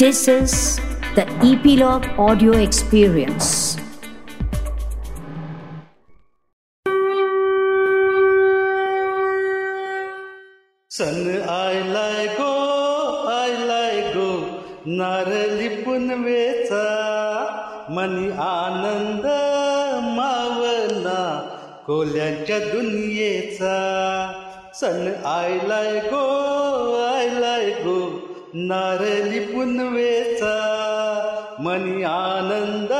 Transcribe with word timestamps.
This 0.00 0.28
is 0.28 0.80
the 1.14 1.26
Epilogue 1.42 2.06
Audio 2.18 2.52
Experience. 2.52 3.76
सन 10.90 11.18
आयलाय 11.50 12.26
गो 12.38 12.52
आयलाय 13.32 14.00
गो 14.14 14.30
नारळी 14.98 15.68
पुनवेचा 15.84 16.84
मनी 17.96 18.30
आनंद 18.46 19.26
मावना 20.16 21.20
कोल्यांच्या 21.86 22.58
दुनियेचा 22.72 23.76
सण 24.80 25.12
आयलाय 25.26 25.98
गो 26.10 26.24
आयलाय 27.02 27.70
गो 27.84 27.98
नारली 28.53 29.39
पुनवेचा 29.39 30.55
मनी 31.59 32.03
आनंद 32.03 32.91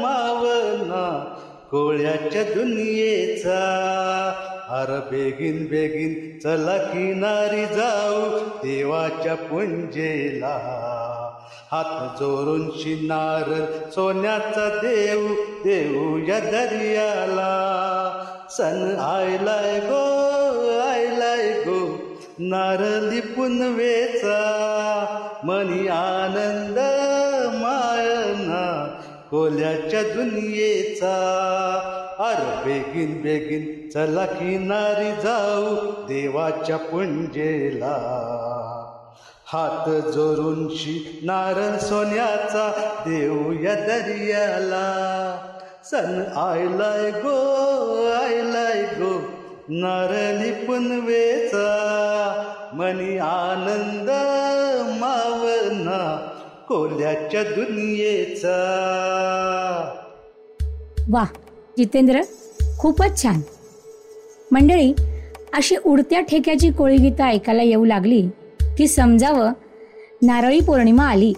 मावना 0.00 1.34
कोळ्याच्या 1.70 2.42
दुनियेचा. 2.42 3.58
अर 4.68 4.98
बेगीन 4.98 5.66
बेगीन 5.66 6.38
चला 6.38 6.76
किनारी 6.76 7.66
जाऊ 7.66 8.38
देवाच्या 8.48 9.34
पुंजेला. 9.34 10.56
हात 11.72 12.20
जोरून 12.20 12.70
शिनार 12.70 13.64
सोन्याचा 13.90 14.68
देऊ 14.68 15.28
देऊ 15.64 16.18
या 16.28 16.38
दर्याला. 16.38 17.52
सन 18.50 18.94
आयलाय 18.98 19.80
गो 19.80 20.22
आयलाय 20.78 21.50
गो 21.50 22.01
नारली 22.38 23.20
पुनवेचा 23.20 24.38
मनी 25.44 25.88
आनंद 25.88 26.78
मायना 27.54 28.98
कोल्याच्या 29.30 30.02
दुनियेचा. 30.02 31.14
अर 32.18 32.64
बेगीन 32.64 33.22
बेगीन 33.22 33.90
चला 33.90 34.26
किनारी 34.26 35.22
जाऊ 35.22 35.90
देवाच्या 35.90 36.76
पुंजेला. 36.76 37.96
हात 39.46 39.88
जोरून 39.88 40.68
शी 40.68 41.20
नारळ 41.22 41.78
सोन्याचा 41.78 42.72
देऊ 43.06 43.52
या 43.52 43.74
दर्याला. 43.74 44.86
सन 45.84 46.22
आयलाय 46.36 47.10
गो 47.10 47.38
आयलाय 48.12 48.82
गो 48.82 49.31
नारळी 49.68 50.52
पुनवेचा 50.52 51.66
मनी 52.74 53.18
आनंद 53.18 54.10
मावना 55.00 56.28
कोल्याच्या 56.68 57.42
दुनियेचा. 57.42 58.56
वा 61.10 61.24
जितेंद्र 61.78 62.20
खूपच 62.78 63.22
छान. 63.22 63.40
मंडळी 64.50 64.94
अशी 65.54 65.76
उडत्या 65.86 66.20
ठेक्याची 66.20 66.70
कोळी 66.70 66.96
गीतं 66.96 67.24
ऐकायला 67.24 67.62
येऊ 67.62 67.84
लागली 67.84 68.28
की 68.78 68.88
समजावं 68.88 69.52
नारळी 70.22 70.60
पौर्णिमा 70.60 71.04
आली. 71.04 71.32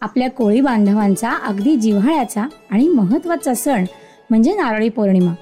आपल्या 0.00 0.30
कोळी 0.30 0.60
बांधवांचा 0.60 1.30
अगदी 1.30 1.76
जिव्हाळ्याचा 1.76 2.48
आणि 2.70 2.88
महत्त्वाचा 2.88 3.54
सण 3.54 3.84
म्हणजे 4.30 4.52
नारळी 4.52 4.88
पौर्णिमा. 4.88 5.32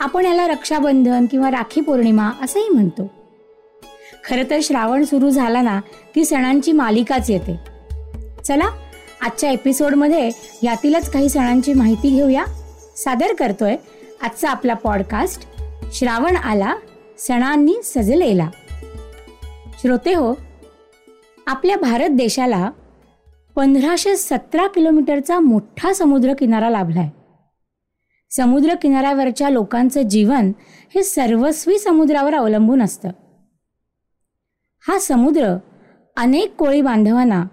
आपण 0.00 0.26
याला 0.26 0.46
रक्षाबंधन 0.46 1.26
किंवा 1.30 1.50
राखी 1.50 1.80
पौर्णिमा 1.80 2.30
असंही 2.42 2.68
म्हणतो. 2.68 3.10
खरं 4.24 4.50
तर 4.50 4.58
श्रावण 4.62 5.04
सुरू 5.04 5.30
झाला 5.30 5.62
ना 5.62 5.80
की 6.14 6.24
सणांची 6.24 6.72
मालिकाच 6.72 7.30
येते. 7.30 7.56
चला 8.44 8.64
आजच्या 9.20 9.50
एपिसोडमध्ये 9.50 10.30
यातीलच 10.62 11.10
काही 11.10 11.28
सणांची 11.28 11.72
माहिती 11.72 12.10
घेऊया. 12.10 12.44
सादर 12.96 13.34
करतोय 13.34 13.76
आजचा 14.22 14.50
आपला 14.50 14.74
पॉडकास्ट 14.74 15.46
श्रावण 15.92 16.36
आला 16.36 16.76
सणांनी 17.18 17.76
सजलेला. 17.84 18.50
श्रोते 19.82 20.14
हो 20.14 20.34
आपल्या 21.46 21.76
भारत 21.76 22.08
देशाला 22.08 22.70
पंधराशे 23.56 24.16
सतरा 24.16 24.66
किलोमीटरचा 24.66 25.40
मोठा 25.40 25.92
समुद्र 25.92 26.34
किनारा 26.34 26.70
लाभलाय. 26.70 27.08
समुद्र 28.30 28.74
किनाऱ्यावरच्या 28.74 29.50
लोकांचं 29.50 30.02
जीवन 30.02 30.52
हे 30.94 31.02
सर्वस्वी 31.02 31.78
समुद्रावर 31.78 32.34
अवलंबून 32.34 32.82
असतं. 32.82 33.08
हा 34.88 34.98
समुद्र 34.98 35.56
अनेक 36.16 36.54
कोळी 36.56 36.80
बांधवांना 36.80 37.44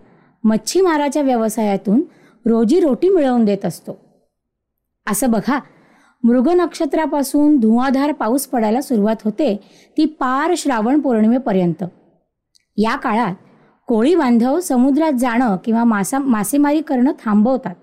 मच्छीमाराच्या 0.43 1.21
व्यवसायातून 1.21 2.01
रोजीरोटी 2.45 3.09
मिळवून 3.09 3.45
देत 3.45 3.65
असतो. 3.65 3.97
असं 5.07 5.31
बघा 5.31 5.59
मृग 6.23 6.49
नक्षत्रापासून 6.49 7.57
धुवाधार 7.59 8.11
पाऊस 8.11 8.47
पडायला 8.47 8.81
सुरुवात 8.81 9.15
होते 9.23 9.55
ती 9.97 10.05
पार 10.05 10.53
श्रावण 10.57 10.99
पौर्णिमेपर्यंत. 10.99 11.83
या 12.77 12.95
काळात 12.95 13.35
कोळी 13.88 14.15
बांधव 14.15 14.59
समुद्रात 14.59 15.11
जाणं 15.11 15.57
किंवा 15.65 15.83
मासा 15.83 16.19
मासेमारी 16.19 16.81
करणं 16.81 17.11
थांबवतात. 17.25 17.75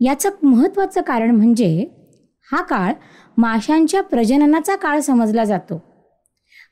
याचं 0.00 0.30
महत्त्वाचं 0.42 1.00
कारण 1.00 1.30
म्हणजे 1.30 1.88
हा 2.52 2.62
काळ 2.62 2.92
माशांच्या 3.36 4.02
प्रजननाचा 4.02 4.76
काळ 4.76 5.00
समजला 5.00 5.44
जातो. 5.44 5.82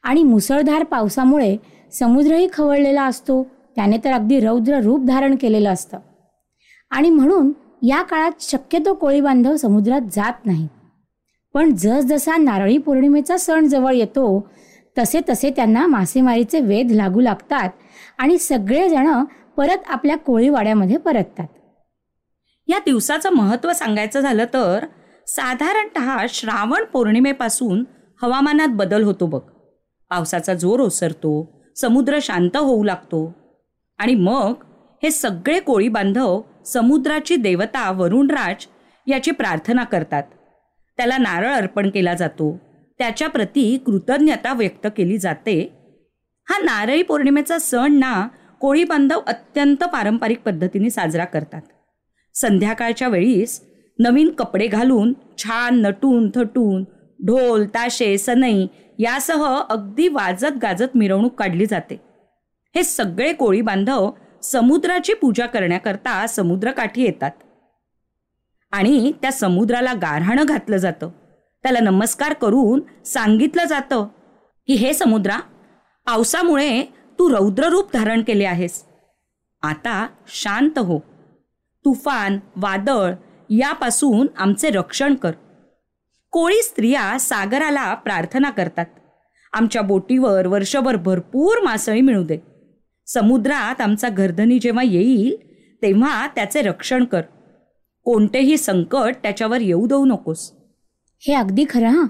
आणि 0.02 0.22
मुसळधार 0.22 0.84
पावसामुळे 0.84 1.56
समुद्रही 1.92 2.48
खवळलेला 2.52 3.04
असतो 3.04 3.42
त्याने 3.76 3.96
तर 4.04 4.12
अगदी 4.12 4.40
रौद्र 4.40 4.80
रूप 4.80 5.04
धारण 5.04 5.36
केलेलं 5.36 5.70
असतं. 5.70 5.98
आणि 6.90 7.10
म्हणून 7.10 7.52
या 7.82 8.02
काळात 8.02 8.30
शक्यतो 8.40 8.94
कोळी 8.94 9.20
बांधव 9.20 9.56
समुद्रात 9.56 10.00
जात 10.00 10.46
नाहीत. 10.46 10.68
पण 11.54 11.74
जसजसा 11.74 12.36
नारळी 12.36 12.78
पौर्णिमेचा 12.78 13.36
सण 13.36 13.66
जवळ 13.66 13.94
येतो 13.94 14.48
तसे 14.98 15.20
तसे 15.28 15.50
त्यांना 15.50 15.86
मासेमारीचे 15.86 16.60
वेध 16.60 16.92
लागू 16.92 17.20
लागतात 17.20 17.70
आणि 18.18 18.38
सगळेजण 18.38 19.24
परत 19.56 19.78
आपल्या 19.86 20.16
कोळीवाड्यामध्ये 20.16 20.96
परततात. 20.96 21.46
या 22.68 22.78
दिवसाचं 22.78 23.30
महत्त्व 23.30 23.72
सांगायचं 23.72 24.20
झालं 24.20 24.44
तर 24.44 24.84
साधारणत 25.36 26.26
श्रावण 26.28 26.84
पौर्णिमेपासून 26.84 27.84
हवामानात 28.22 28.68
बदल 28.68 29.02
होतो 29.02 29.26
बघ. 29.26 29.40
पावसाचा 30.10 30.54
जोर 30.54 30.80
ओसरतो 30.80 31.62
समुद्र 31.76 32.18
शांत 32.22 32.56
होऊ 32.56 32.84
लागतो. 32.84 33.34
आणि 33.98 34.14
मग 34.14 34.54
हे 35.02 35.10
सगळे 35.10 35.60
कोळी 35.60 35.88
बांधव 35.88 36.42
समुद्राची 36.66 37.36
देवता 37.36 37.90
वरुणराज 37.90 38.66
याची 39.06 39.30
प्रार्थना 39.30 39.84
करतात. 39.84 40.22
त्याला 40.96 41.18
नारळ 41.18 41.46
अर्पण 41.46 41.90
केला 41.90 42.14
जातो. 42.14 42.58
त्याच्या 42.98 43.28
प्रती 43.28 43.78
कृतज्ञता 43.86 44.52
व्यक्त 44.52 44.86
केली 44.96 45.18
जाते. 45.18 45.72
हा 46.50 46.58
नारळी 46.58 47.02
पौर्णिमेचा 47.02 47.58
सण 47.58 47.92
ना 47.92 48.28
कोळी 48.60 48.84
बांधव 48.84 49.20
अत्यंत 49.26 49.84
पारंपरिक 49.84 50.40
पद्धतीने 50.40 50.90
साजरा 50.90 51.24
करतात. 51.24 51.62
संध्याकाळच्या 52.34 53.08
वेळीस 53.08 53.71
नवीन 54.02 54.30
कपडे 54.30 54.66
घालून 54.66 55.12
छान 55.38 55.80
नटून 55.80 56.30
थटून 56.34 56.84
ढोल 57.26 57.66
ताशे 57.66 58.18
सनई 58.18 58.66
यासह 58.98 59.60
अगदी 59.70 60.08
वाजत 60.08 60.58
गाजत 60.62 60.96
मिरवणूक 60.96 61.34
काढली 61.34 61.66
जाते. 61.66 62.00
हे 62.76 62.82
सगळे 62.82 63.32
कोळी 63.32 63.60
बांधव 63.60 64.10
समुद्राची 64.42 65.14
पूजा 65.14 65.46
करण्याकरता 65.46 66.26
समुद्रकाठी 66.26 67.02
येतात. 67.02 67.30
आणि 68.72 69.12
त्या 69.22 69.32
समुद्राला 69.32 69.92
गारहाणं 69.92 70.44
घातलं 70.48 70.76
जातं. 70.76 71.10
त्याला 71.62 71.80
नमस्कार 71.80 72.32
करून 72.32 72.80
सांगितलं 73.04 73.64
जातं 73.64 74.06
की 74.66 74.74
हे 74.74 74.94
समुद्रा 74.94 75.38
पावसामुळे 76.06 76.82
तू 77.18 77.30
रौद्ररूप 77.30 77.92
धारण 77.92 78.22
केले 78.22 78.44
आहेस. 78.44 78.84
आता 79.62 80.06
शांत 80.28 80.78
हो. 80.78 80.98
तुफान 81.84 82.38
वादळ 82.56 83.12
यापासून 83.58 84.26
आमचे 84.36 84.70
रक्षण 84.70 85.14
कर. 85.14 85.32
कोळी 86.30 86.62
स्त्रिया 86.62 87.18
सागराला 87.18 87.94
प्रार्थना 87.94 88.50
करतात. 88.50 88.86
आमच्या 89.52 89.82
बोटीवर 89.82 90.46
वर्षभर 90.46 90.96
भरपूर 90.96 91.64
मासळी 91.64 92.00
मिळू 92.00 92.24
दे. 92.24 92.38
समुद्रात 93.06 93.80
आमचा 93.80 94.08
गर्धनी 94.08 94.58
जेव्हा 94.58 94.82
येईल 94.82 95.36
तेव्हा 95.82 96.26
त्याचे 96.26 96.62
रक्षण 96.62 97.04
कर. 97.04 97.20
कोणतेही 98.04 98.56
संकट 98.56 99.14
त्याच्यावर 99.22 99.60
येऊ 99.60 99.86
देऊ 99.86 100.04
नकोस. 100.04 100.52
हे 101.20 101.34
अगदी 101.34 101.64
खरं 101.70 101.88
हां. 101.88 102.06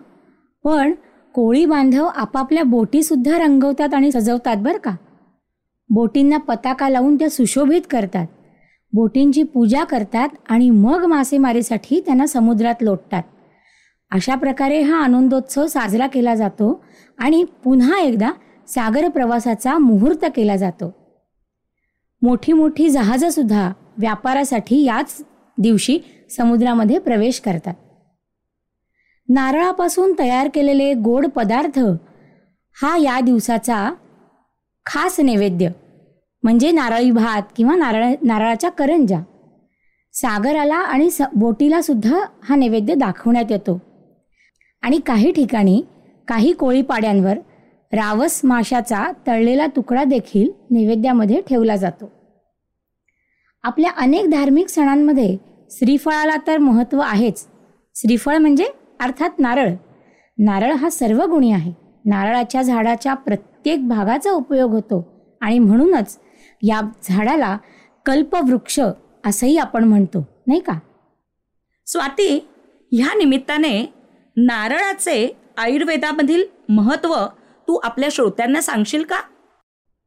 पण 0.64 0.92
कोळी 1.34 1.66
बांधव 1.66 2.04
आपापल्या 2.04 2.62
बोटीसुद्धा 2.62 3.38
रंगवतात 3.38 3.94
आणि 3.94 4.12
सजवतात 4.12 4.56
बरं 4.56 4.78
का? 4.78 4.96
बोटींना 5.90 6.36
पताका 6.36 6.88
लावून 6.88 7.16
त्या 7.16 7.30
सुशोभित 7.30 7.82
करतात. 7.90 8.26
बोटींची 8.92 9.42
पूजा 9.42 9.84
करतात 9.84 10.28
आणि 10.48 10.70
मग 10.70 11.04
मासेमारीसाठी 11.04 12.00
त्यांना 12.00 12.26
समुद्रात 12.26 12.74
लोटतात. 12.80 13.22
अशा 14.10 14.34
प्रकारे 14.34 14.80
हा 14.80 14.96
आनंदोत्सव 14.96 15.66
साजरा 15.66 16.06
केला 16.06 16.34
जातो 16.34 16.84
आणि 17.18 17.44
पुन्हा 17.64 18.00
एकदा 18.00 18.32
सागर 18.68 19.08
प्रवासाचा 19.08 19.78
मुहूर्त 19.78 20.24
केला 20.36 20.56
जातो. 20.56 20.94
मोठी 22.22 22.52
मोठी 22.52 22.88
जहाजंसुद्धा 22.88 23.72
व्यापारासाठी 23.98 24.84
याच 24.84 25.24
दिवशी 25.58 25.98
समुद्रामध्ये 26.30 26.98
प्रवेश 26.98 27.40
करतात. 27.40 27.74
नारळापासून 29.28 30.12
तयार 30.18 30.48
केलेले 30.54 30.94
गोड 30.94 31.26
पदार्थ 31.26 31.78
हा 32.82 32.96
या 32.96 33.20
दिवसाचा 33.20 33.94
खास 34.86 35.20
नैवेद्य. 35.20 35.68
म्हणजे 36.42 36.70
नारळी 36.70 37.10
भात 37.10 37.42
किंवा 37.56 37.74
नारळ 37.76 38.14
नारळाच्या 38.22 38.70
करंजा 38.70 39.20
सागराला 40.12 40.74
आणि 40.74 41.10
स 41.10 41.22
बोटीला 41.34 41.82
सुद्धा 41.82 42.20
हा 42.42 42.56
नैवेद्य 42.56 42.94
दाखवण्यात 42.94 43.50
येतो. 43.50 43.80
आणि 44.82 44.98
काही 45.06 45.32
ठिकाणी 45.32 45.82
काही 46.28 46.52
कोळीपाड्यांवर 46.52 47.38
रावस 47.92 48.40
माशाचा 48.44 49.12
तळलेला 49.26 49.66
तुकडा 49.66 50.04
देखील 50.04 50.50
नैवेद्यामध्ये 50.70 51.40
ठेवला 51.40 51.76
जातो. 51.76 52.10
आपल्या 53.62 53.90
अनेक 53.96 54.30
धार्मिक 54.30 54.68
सणांमध्ये 54.68 55.36
श्रीफळाला 55.70 56.36
तर 56.46 56.58
महत्त्व 56.58 57.00
आहेच. 57.00 57.46
श्रीफळ 57.94 58.36
म्हणजे 58.36 58.66
अर्थात 59.00 59.30
नारळ. 59.38 59.70
नारळ 60.38 60.72
हा 60.72 60.90
सर्व 60.90 61.24
गुणी 61.26 61.52
आहे. 61.52 61.72
नारळाच्या 62.04 62.62
झाडाच्या 62.62 63.14
प्रत्येक 63.14 63.88
भागाचा 63.88 64.30
उपयोग 64.30 64.70
होतो. 64.70 65.12
आणि 65.40 65.58
म्हणूनच 65.58 66.18
या 66.62 66.80
झाडाला 67.02 67.56
कल्पवृक्ष 68.06 68.80
असंही 69.26 69.56
आपण 69.58 69.84
म्हणतो 69.84 70.26
नाही 70.46 70.60
का? 70.60 70.78
स्वाती 71.86 72.48
ह्या 72.92 73.14
निमित्ताने 73.18 73.92
नारळाचे 74.36 75.36
आयुर्वेदामधील 75.58 76.42
महत्त्व 76.68 77.14
तू 77.68 77.78
आपल्या 77.82 78.08
श्रोत्यांना 78.12 78.60
सांगशील 78.60 79.02
का? 79.02 79.16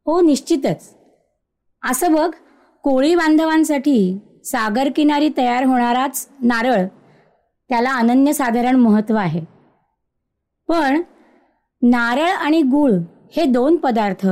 हो 0.06 0.22
निश्चितच. 0.22 0.96
असं 1.84 2.13
बघ 2.13 2.31
कोळी 2.84 3.16
बांधवांसाठी 3.16 4.18
सागरकिनारी 4.46 5.30
तयार 5.38 5.63
होणाराच 5.63 6.30
नारळ 6.44 6.86
त्याला 7.69 7.96
अनन्यसाधारण 7.96 8.75
महत्त्व 8.75 9.16
आहे. 9.16 9.42
पण 10.68 11.01
नारळ 11.81 12.30
आणि 12.30 12.62
गूळ 12.62 12.92
हे 13.36 13.46
दोन 13.46 13.75
पदार्थ 13.75 14.28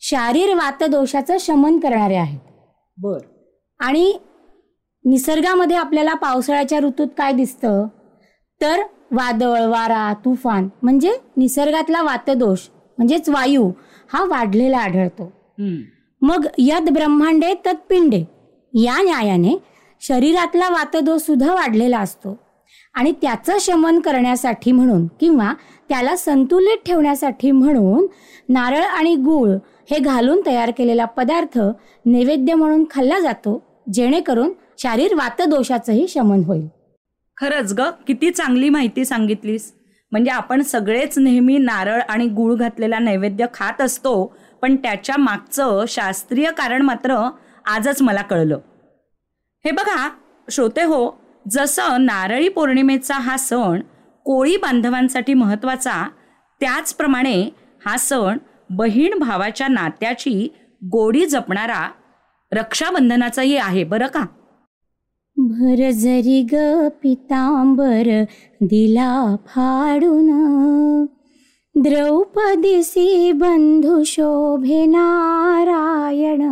शारीर 0.00 0.54
वातदोषाचं 0.54 1.36
शमन 1.40 1.78
करणारे 1.78 2.14
आहेत. 2.14 2.38
बर. 2.98 3.18
आणि 3.80 4.18
निसर्गामध्ये 5.04 5.76
आपल्याला 5.76 6.14
पावसाळ्याच्या 6.14 6.78
ऋतूत 6.80 7.08
काय 7.18 7.32
दिसतं? 7.32 7.86
तर 8.60 8.80
वादळ 9.12 9.66
वारा 9.66 10.12
तुफान 10.24 10.68
म्हणजे 10.82 11.16
निसर्गातला 11.36 12.02
वातदोष 12.02 12.58
म्हणजेच 12.98 13.28
वायू 13.28 13.70
हा 14.12 14.24
वाढलेला 14.24 14.78
आढळतो. 14.78 15.32
मग 16.22 16.46
यद 16.58 16.90
ब्रह्मांडे 16.90 17.54
तत्पिंडे 17.66 18.24
या 18.74 19.02
न्यायाने 19.02 19.54
शरीरातला 20.00 20.68
वातदोष 20.68 21.20
सुद्धा 21.20 21.52
वाढलेला 21.54 21.98
असतो. 21.98 22.38
आणि 22.94 23.12
त्याचं 23.12 23.56
शमन 23.60 24.00
करण्यासाठी 24.00 24.72
म्हणून 24.72 25.06
किंवा 25.20 25.52
त्याला 25.88 26.16
संतुलित 26.16 26.76
ठेवण्यासाठी 26.86 27.50
म्हणून 27.50 28.06
नारळ 28.48 28.82
आणि 28.82 29.14
गूळ 29.14 29.50
हे 29.88 29.98
घालून 29.98 30.40
तयार 30.46 30.70
केलेला 30.78 31.04
पदार्थ 31.16 31.58
नैवेद्य 32.06 32.54
म्हणून 32.54 32.84
खाल्ला 32.90 33.18
जातो 33.18 33.62
जेणेकरून 33.94 34.52
शारीर 34.78 35.14
वातदोषाचंही 35.14 36.06
शमन 36.08 36.42
होईल. 36.44 36.66
खरंच 37.38 37.72
ग 37.72 37.88
किती 38.06 38.30
चांगली 38.30 38.68
माहिती 38.68 39.04
सांगितलीस. 39.04 39.72
म्हणजे 40.12 40.30
आपण 40.30 40.62
सगळेच 40.62 41.18
नेहमी 41.18 41.56
नारळ 41.58 42.00
आणि 42.08 42.26
गूळ 42.28 42.54
घातलेला 42.54 42.98
नैवेद्य 42.98 43.46
खात 43.54 43.80
असतो 43.80 44.24
पण 44.62 44.76
त्याच्या 44.76 45.16
मागचं 45.18 45.84
शास्त्रीय 45.88 46.50
कारण 46.50 46.82
मात्र 46.82 47.16
आजच 47.66 48.02
मला 48.02 48.22
कळलं. 48.22 48.58
हे 49.64 49.70
बघा 49.70 50.08
श्रोते 50.48 50.82
हो 50.82 51.10
जसं 51.50 52.04
नारळी 52.04 52.48
पौर्णिमेचा 52.48 53.14
हा 53.14 53.36
सण 53.36 53.80
कोळी 54.26 54.56
बांधवांसाठी 54.56 55.34
महत्त्वाचा 55.34 56.02
त्याचप्रमाणे 56.60 57.40
हा 57.84 57.96
सण 57.96 58.38
बहीण 58.70 59.18
भावाच्या 59.18 59.68
नात्याची 59.68 60.48
गोडी 60.82 61.26
जपणारा 61.26 61.88
रक्षाबंधनाचाही 62.52 63.56
आहे 63.56 63.84
बरं 63.84 64.06
का? 64.06 64.24
भर 65.36 65.90
जरी 65.90 66.42
ग 66.52 66.88
पितांबर 67.02 68.08
दिला 68.60 69.36
फाडून 69.46 70.30
द्रौपदीसी 71.74 73.32
बंधू 73.32 74.02
शोभे 74.06 74.84
नारायण 74.86 76.42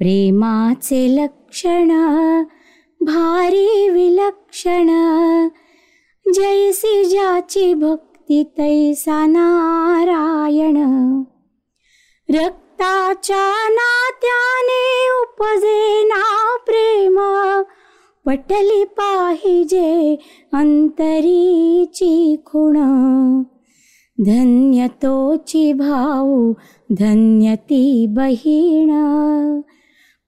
प्रेमाचे 0.00 1.06
लक्षण 1.16 1.90
भारी 3.00 3.88
विलक्षण 3.88 4.88
जैसी 6.26 7.04
ज्याची 7.04 7.74
भक्ती 7.74 8.09
तैसा 8.32 9.26
नारायण. 9.26 10.76
रक्ताच्या 12.30 13.68
नात्याने 13.68 15.10
उपजे 15.20 16.04
ना 16.04 16.56
प्रेम. 16.56 17.18
पटली 18.26 18.84
पाहिजे 18.84 20.16
अंतरीची 20.52 22.36
खुण. 22.46 22.74
धन्य 24.20 24.88
तोची 24.88 25.72
भाऊ 25.72 26.52
धन्य 26.92 27.56
ती 27.56 28.06
बहीण. 28.06 28.90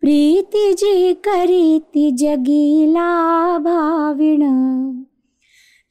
प्रीती 0.01 0.73
जी 0.73 1.15
करीती 1.15 2.11
जगीला 2.11 3.59
भाविण. 3.59 4.43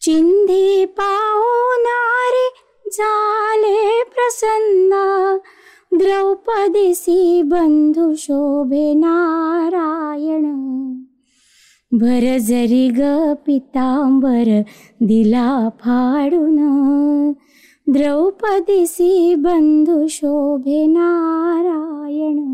चिंधी 0.01 0.85
पाहुणारे 0.85 2.49
झाले 2.89 4.03
प्रसन्न. 4.03 4.89
द्रौपदीसी 5.97 7.41
बंधू 7.41 8.13
शोभे 8.17 8.93
नारायण. 8.93 10.43
भर 11.91 12.37
जरी 12.37 12.89
ग 12.89 13.01
पितांबर 13.45 14.61
दिला 15.01 15.69
फाडून. 15.69 17.31
द्रौपदीसी 17.87 19.35
बंधू 19.35 20.07
शोभे 20.07 20.85
नारायण. 20.85 22.45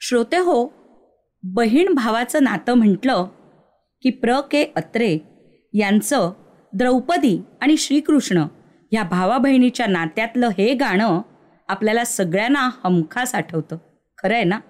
श्रोते 0.00 0.36
हो 0.36 0.72
बहीण 1.42 1.94
भावाचं 1.94 2.44
नातं 2.44 2.74
म्हटलं 2.74 3.26
की 4.02 4.10
प्र 4.10 4.40
के 4.40 4.72
अत्रे. 4.76 5.35
यांचं 5.78 6.32
द्रौपदी 6.72 7.42
आणि 7.60 7.76
श्रीकृष्ण 7.76 8.38
ह्या 8.92 9.02
भावा 9.02 9.38
बहिणीच्या 9.38 9.86
नात्यातलं 9.86 10.48
हे 10.58 10.74
गाणं 10.74 11.22
आपल्याला 11.68 12.04
सगळ्यांना 12.04 12.70
हमखास 12.84 13.34
आठवतं. 13.34 13.76
खरं 14.18 14.34
आहे 14.34 14.44
ना? 14.44 14.60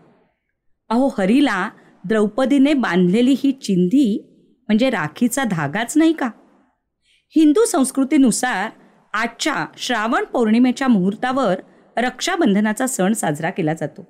अहो 0.89 1.15
हरीला 1.19 1.71
द्रौपदीने 2.05 2.75
बांधलेली 2.75 3.35
ही 3.39 3.53
चिंधी 3.53 4.23
म्हणजे 4.69 4.91
राखीचा 4.91 5.45
धागाच 5.45 5.97
नाही 5.97 6.13
का? 6.13 6.31
हिंदू 7.37 7.65
संस्कृतीनुसार 7.65 8.71
आजच्या 9.15 9.67
श्रावण 9.77 10.25
पौर्णिमेच्या 10.25 10.89
मुहूर्तावर 10.89 11.61
रक्षाबंधनाचा 11.97 12.87
सण 12.87 13.13
साजरा 13.13 13.51
केला 13.51 13.75
जातो. 13.75 14.09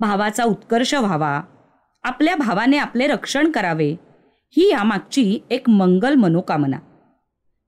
भावाचा 0.00 0.44
उत्कर्ष 0.44 0.94
व्हावा. 0.94 1.40
आपल्या 2.02 2.36
भावाने 2.36 2.78
आपले 2.78 3.06
रक्षण 3.06 3.50
करावे. 3.50 3.94
ही 4.50 4.70
यामागची 4.70 5.38
एक 5.50 5.68
मंगल 5.68 6.14
मनोकामना. 6.14 6.78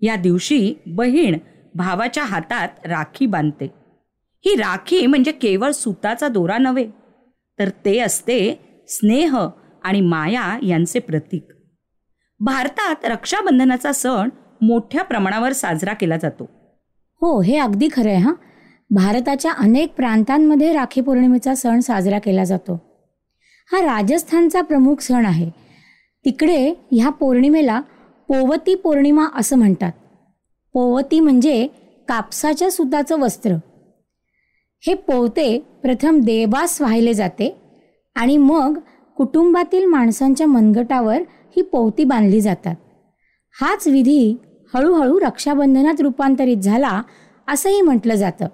या 0.01 0.17
दिवशी 0.17 0.75
बहीण 0.87 1.39
भावाच्या 1.75 2.25
हातात 2.25 2.69
राखी 2.85 3.27
बांधते. 3.27 3.65
ही 4.47 4.55
राखी 4.55 5.07
म्हणजे 5.07 5.33
केवळ 5.33 5.71
सुताचा 5.71 6.29
दोरा 6.29 6.59
नव्हे 6.59 6.87
तर 7.59 7.69
ते 7.69 7.99
असते 7.99 8.61
स्नेह 8.89 9.39
आणि 9.83 10.01
माया 10.01 10.59
यांचे 10.63 10.99
प्रतीक. 10.99 11.49
भारतात 12.41 13.05
रक्षाबंधनाचा 13.05 13.93
सण 13.93 14.29
मोठ्या 14.63 15.05
प्रमाणावर 15.05 15.53
साजरा 15.53 15.93
केला 15.93 16.17
जातो. 16.17 16.45
हो 17.21 17.43
हे 17.43 17.57
अगदी 17.59 17.89
खरं 17.93 18.09
आहे 18.09 18.19
हां. 18.19 18.35
भारताच्या 18.91 19.53
अनेक 19.53 19.95
प्रांतांमध्ये 19.95 20.73
राखी 20.73 21.01
पौर्णिमेचा 21.01 21.55
सण 21.55 21.81
साजरा 21.81 22.19
केला 22.19 22.45
जातो. 22.45 22.75
हा 23.73 23.81
राजस्थानचा 23.81 24.63
प्रमुख 24.63 24.97
सण 25.01 25.27
आहे. 25.27 25.51
तिकडे 26.25 26.75
ह्या 26.91 27.09
पौर्णिमेला 27.11 27.81
पोवती 28.29 28.75
पौर्णिमा 28.75 29.27
असं 29.35 29.59
म्हणतात. 29.59 29.93
पोवती 30.73 31.21
म्हणजे 31.21 31.67
कापसाच्या 32.09 32.71
सुताचं 32.71 33.21
वस्त्र. 33.21 33.55
हे 34.87 34.95
पोवते 34.95 35.59
प्रथम 35.83 36.21
देवास 36.21 36.81
वाहिले 36.81 37.15
जाते 37.15 37.57
आणि 38.17 38.37
मग 38.37 38.79
कुटुंबातील 39.17 39.85
माणसांच्या 39.85 40.47
मनगटावर 40.47 41.23
ही 41.57 41.63
पोवती 41.63 42.05
बांधली 42.05 42.41
जातात. 42.41 42.77
हाच 43.61 43.87
विधी 43.89 44.37
हळूहळू 44.75 45.21
रक्षाबंधनात 45.21 46.01
रूपांतरित 46.01 46.57
झाला 46.57 47.03
असंही 47.49 47.81
म्हटलं 47.81 48.15
जातं. 48.15 48.47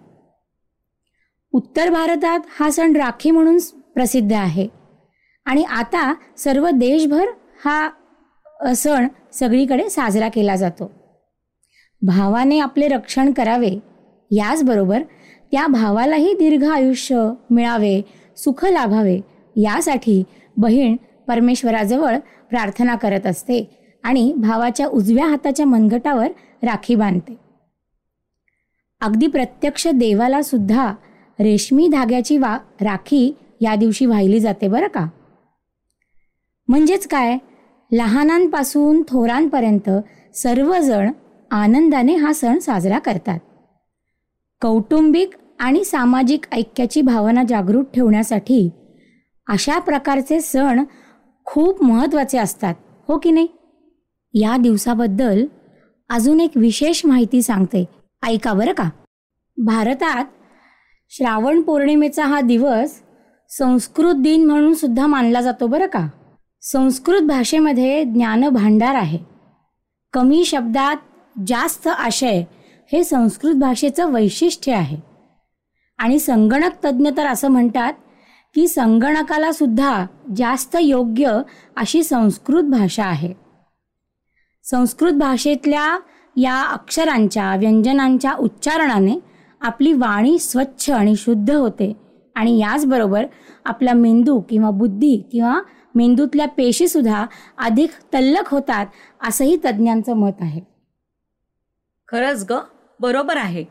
उत्तर 1.53 1.91
भारतात 1.91 2.41
हा 2.61 2.71
सण 2.71 2.97
राखी 2.97 3.31
म्हणून 3.31 3.59
प्रसिद्ध 3.95 4.33
आहे 4.33 4.69
आणि 5.45 5.63
आता 5.63 6.15
सर्व 6.37 6.69
देशभर 6.71 7.27
हा 7.67 8.75
सण 8.77 9.09
सगळीकडे 9.33 9.89
साजरा 9.91 10.29
केला 10.29 10.57
जातो. 10.57 10.91
भावाने 12.03 12.59
आपले 12.59 12.89
रक्षण 12.89 13.33
करावे 13.33 13.79
याचबरोबर 14.31 15.03
त्या 15.53 15.67
भावालाही 15.67 16.33
दीर्घ 16.33 16.65
आयुष्य 16.65 17.31
मिळावे 17.51 18.01
सुख 18.37 18.65
लाभावे 18.65 19.21
यासाठी 19.57 20.23
बहीण 20.57 20.97
परमेश्वराजवळ 21.29 22.19
प्रार्थना 22.51 22.95
करत 22.97 23.27
असते 23.27 23.59
आणि 24.05 24.33
भावाच्या 24.37 24.87
उजव्या 24.87 25.27
हाताच्या 25.27 25.67
मनगटावर 25.67 26.27
राखी 26.63 26.95
बांधते. 26.95 27.37
अगदी 29.01 29.27
प्रत्यक्ष 29.27 29.89
देवाला 29.89 30.43
सुद्धा 30.43 30.93
रेशमी 31.41 31.89
धाग्याची 31.89 32.39
वा 32.39 32.59
राखी 32.81 33.37
या 33.61 33.75
दिवशी 33.75 34.07
वाहिली 34.07 34.41
जाते 34.41 34.69
बरं 34.69 34.89
का? 34.89 35.07
म्हणजेच 36.69 37.07
काय? 37.07 37.39
लहानांपासून 37.93 39.03
थोरांपर्यंत 39.09 39.91
सर्वजण 40.35 41.11
आनंदाने 41.51 42.15
हा 42.17 42.33
सण 42.33 42.59
साजरा 42.59 42.99
करतात. 42.99 43.39
कौटुंबिक 44.61 45.31
आणि 45.59 45.85
सामाजिक 45.85 46.45
ऐक्याची 46.53 47.03
भावना 47.03 47.43
जागृत 47.49 47.85
ठेवण्यासाठी 47.95 48.71
अशा 49.49 49.79
प्रकारचे 49.79 50.41
सण 50.41 50.85
खूप 51.45 51.83
महत्त्वाचे 51.83 52.39
असतात 52.39 52.75
हो 53.09 53.19
की 53.19 53.31
नाही? 53.31 53.49
या 54.35 54.57
दिवसाबद्दल 54.57 55.47
अजून 56.11 56.41
एक 56.41 56.51
विशेष 56.57 57.07
माहिती 57.07 57.43
सांगते. 57.43 57.85
ऐका 58.27 58.53
बरं 58.53 58.73
का. 58.73 58.91
भारतात 59.57 60.25
श्रावण 61.09 61.63
पौर्णिमेचा 61.63 62.25
हा 62.25 62.41
दिवस 62.41 63.01
संस्कृत 63.51 64.15
दिन 64.15 64.45
म्हणून 64.47 64.75
सुद्धा 64.75 65.07
मानला 65.07 65.41
जातो 65.41 65.67
बरं 65.67 65.87
का? 65.87 66.09
संस्कृत 66.61 67.21
भाषेमध्ये 67.21 68.05
ज्ञानभांडार 68.05 68.95
आहे. 68.95 69.19
कमी 70.13 70.45
शब्दात 70.45 70.97
जास्त 71.47 71.87
आशय 71.87 72.45
हे 72.93 73.05
संस्कृत 73.05 73.55
भाषेचं 73.55 74.13
वैशिष्ट्य 74.13 74.73
आहे. 74.73 74.97
आणि 75.99 76.19
संगणक 76.19 76.85
तज्ज्ञ 76.85 77.11
तर 77.17 77.27
असं 77.27 77.49
म्हणतात 77.49 77.93
की 78.55 78.69
संगणकाला 78.69 79.53
सुद्धा 79.53 80.07
जास्त 80.37 80.77
योग्य 80.81 81.43
अशी 81.77 82.03
संस्कृत 82.03 82.63
भाषा 82.63 83.05
आहे. 83.05 83.35
संस्कृत 84.65 85.13
भाषेतल्या 85.13 85.99
या 86.37 86.63
अक्षरांच्या 86.63 87.57
व्यंजनांच्या 87.57 88.33
उच्चारणाने 88.33 89.19
आपली 89.61 89.93
वाणी 89.93 90.39
स्वच्छ 90.39 90.91
आणि 90.91 91.17
शुद्ध 91.17 91.51
होते. 91.51 92.06
आणि 92.37 92.59
याचबरोबर 92.59 93.27
आपला 93.65 93.93
मेंदू 93.93 94.41
किंवा 94.41 94.71
बुद्धी 94.71 95.17
किंवा 95.33 95.61
मेंदूतल्या 95.95 96.47
पेशीसुद्धा 96.49 97.25
अधिक 97.59 97.91
तल्लक 98.15 98.49
होतात 98.49 98.87
असंही 99.29 99.57
तज्ज्ञांचं 99.57 100.17
मत 100.17 100.41
आहे. 100.41 100.61
खरंच 102.09 102.47
ग 102.51 102.59
बरोबर 103.01 103.37
आहे. 103.37 103.65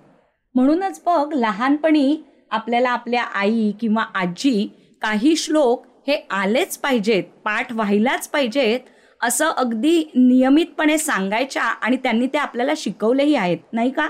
म्हणूनच 0.55 1.01
बघ 1.05 1.33
लहानपणी 1.33 2.17
आपल्याला 2.51 2.89
आपल्या 2.89 3.23
आई 3.23 3.71
किंवा 3.79 4.03
आजी 4.15 4.67
काही 5.01 5.35
श्लोक 5.35 5.85
हे 6.07 6.15
आलेच 6.31 6.77
पाहिजेत 6.77 7.23
पाठ 7.43 7.71
व्हायलाच 7.73 8.27
पाहिजेत 8.27 8.79
असं 9.21 9.45
अगदी 9.47 10.03
नियमितपणे 10.15 10.97
सांगायच्या 10.97 11.63
आणि 11.63 11.97
त्यांनी 11.97 12.27
ते 12.27 12.37
आपल्याला 12.37 12.73
शिकवलेही 12.77 13.35
आहेत 13.35 13.57
नाही 13.73 13.89
का? 13.89 14.09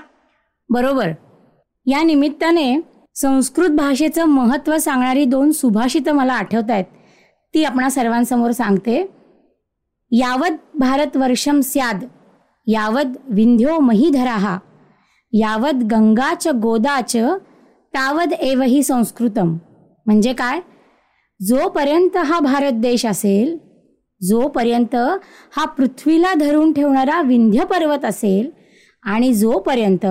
बरोबर. 0.70 1.12
या 1.86 2.04
निमित्ताने 2.04 2.76
संस्कृत 3.16 3.70
भाषेचं 3.70 4.26
महत्त्व 4.26 4.78
सांगणारी 4.78 5.26
दोन 5.26 5.52
सुभाषितं 5.52 6.12
मला 6.12 6.34
आठवत 6.34 6.72
आहेत. 6.72 6.86
ती 7.54 7.64
आपणा 7.64 7.90
सर्वांसमोर 7.90 8.52
सांगते. 8.52 9.06
यावत 10.12 10.58
भारत 10.80 11.18
वर्षम 11.18 11.60
स्याद 11.60 12.04
यावद 12.68 13.16
विंध्यो 13.30 13.80
महीधराहा 13.80 14.58
यावत 15.34 15.84
गंगाच 15.92 16.48
गोदाच 16.48 17.16
तावद 17.94 18.34
एवही 18.34 18.84
संस्कृतम. 18.84 19.58
म्हणजे 20.06 20.34
काय? 20.34 20.60
जोपर्यंत 21.40 22.18
हा 22.18 22.40
भारत 22.40 22.74
देश 22.74 23.06
असेल 23.06 23.58
जोपर्यंत 24.22 24.96
हा 25.56 25.66
पृथ्वीला 25.66 26.34
धरून 26.34 26.72
ठेवणारा 26.74 27.22
विंध्य 27.22 27.64
पर्वत 27.66 28.06
असेल 28.06 28.50
आणि 29.04 29.34
जोपर्यंत 29.34 30.06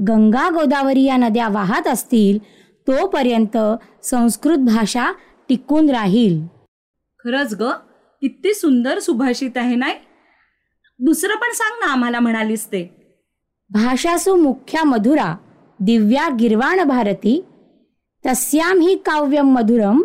गंगा 0.00 0.48
गोदावरी 0.48 1.02
या 1.02 1.16
नद्या 1.16 1.48
वाहत 1.48 1.86
असतील 1.86 2.38
तोपर्यंत 2.88 3.56
संस्कृत 4.02 4.58
भाषा 4.58 5.12
टिकून 5.48 5.90
राहील. 5.90 6.46
खरंच 7.18 7.54
ग? 7.54 7.62
किती 8.20 8.54
सुंदर 8.54 8.98
सुभाषित 8.98 9.56
आहे 9.56 9.74
नाही 9.74 9.94
दुसरं 10.98 11.34
पण 11.34 11.52
सांग 11.52 11.86
ना 11.86 11.92
आम्हाला 11.92 12.20
म्हणालीस 12.20 12.66
ते. 12.66 12.82
भाषासु 13.70 14.34
मुख्या 14.36 14.84
मधुरा 14.84 15.36
दिव्या 15.80 16.28
गिरवाण 16.40 16.88
भारती 16.88 17.44
तस्याम 18.26 18.80
ही 18.80 18.96
काव्यम 18.96 19.46
मधुरम 19.46 20.02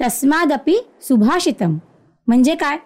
तस्मादपी 0.00 0.76
सुभाषितम. 1.02 1.78
म्हणजे 2.26 2.54
काय? 2.54 2.78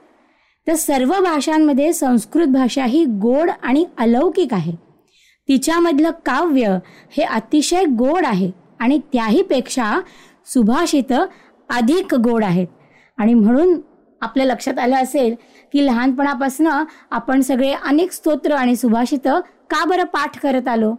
तर 0.66 0.74
सर्व 0.74 1.08
भाषांमध्ये 1.08 1.92
संस्कृत 1.92 2.46
भाषा 2.46 2.84
ही 2.84 3.04
गोड 3.04 3.50
आणि 3.62 3.84
अलौकिक 3.98 4.54
आहे. 4.54 4.85
तिच्यामधलं 5.48 6.10
काव्य 6.26 6.78
हे 7.10 7.22
अतिशय 7.22 7.84
गोड 7.84 8.26
आहे 8.26 8.50
आणि 8.80 8.98
त्याहीपेक्षा 9.12 10.00
सुभाषित 10.46 11.12
अधिक 11.68 12.14
गोड 12.14 12.44
आहेत. 12.44 12.66
आणि 13.18 13.34
म्हणून 13.34 13.80
आपल्या 14.20 14.46
लक्षात 14.46 14.78
आलं 14.78 14.96
असेल 14.96 15.34
की 15.72 15.86
लहानपणापासून 15.86 16.66
आपण 17.10 17.40
सगळे 17.40 17.72
अनेक 17.72 18.12
स्तोत्र 18.12 18.52
आणि 18.52 18.76
सुभाषित 18.76 19.28
का 19.70 19.84
बरं 19.84 20.04
पाठ 20.04 20.38
करत 20.40 20.68
आलो? 20.68 20.94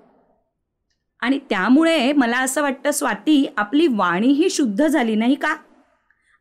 आणि 1.22 1.40
त्यामुळे 1.50 2.14
मला 2.14 2.40
असं 2.40 2.62
वाटतं 2.62 2.92
स्वाती 2.92 3.46
आपली 3.58 3.88
वाणीही 3.88 4.50
शुद्ध 4.50 4.88
झाली 4.88 5.16
नाही 5.16 5.36
का? 5.36 5.56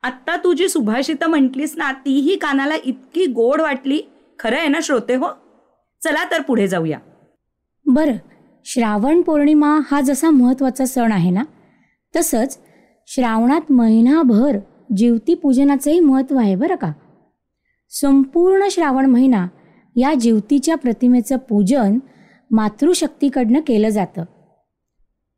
आत्ता 0.02 0.36
तू 0.36 0.52
जी 0.52 0.68
सुभाषित 0.68 1.24
म्हटलीस 1.24 1.74
ना 1.76 1.92
तीही 1.92 2.36
कानाला 2.36 2.74
इतकी 2.84 3.26
गोड 3.26 3.60
वाटली. 3.60 4.00
खरं 4.38 4.56
आहे 4.56 4.68
ना 4.68 4.78
श्रोते 4.82 5.14
हो? 5.14 5.28
चला 6.02 6.24
तर 6.30 6.42
पुढे 6.42 6.68
जाऊया. 6.68 6.98
बरं 7.86 8.16
श्रावण 8.64 9.22
पौर्णिमा 9.22 9.80
हा 9.90 10.00
जसा 10.00 10.30
महत्त्वाचा 10.30 10.84
सण 10.84 11.12
आहे 11.12 11.30
ना 11.30 11.42
तसंच 12.16 12.58
श्रावणात 13.06 13.72
महिनाभर 13.72 14.58
जीवती 14.96 15.34
पूजनाचंही 15.34 16.00
महत्त्व 16.00 16.36
आहे 16.36 16.56
बरं 16.56 16.74
का. 16.74 16.92
संपूर्ण 17.90 18.68
श्रावण 18.70 19.06
महिना 19.06 19.46
या 19.96 20.14
जीवतीच्या 20.14 20.76
प्रतिमेचं 20.76 21.36
पूजन 21.36 21.98
मातृशक्तीकडनं 22.50 23.60
केलं 23.60 23.88
जातं. 23.88 24.24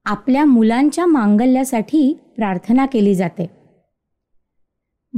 आपल्या 0.05 0.45
मुलांच्या 0.45 1.07
मांगल्यासाठी 1.07 2.19
प्रार्थना 2.37 2.87
केली 2.87 3.15
जाते. 3.15 3.51